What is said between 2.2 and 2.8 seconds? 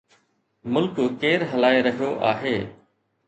آهي؟